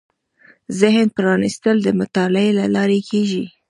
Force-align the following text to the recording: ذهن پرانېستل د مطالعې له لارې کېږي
ذهن 0.79 1.05
پرانېستل 1.17 1.77
د 1.83 1.87
مطالعې 1.99 2.51
له 2.59 2.65
لارې 2.75 2.99
کېږي 3.09 3.43